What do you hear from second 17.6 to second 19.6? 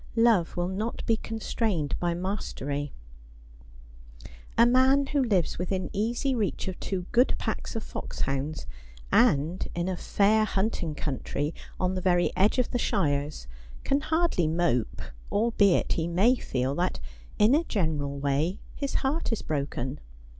general way, his heart is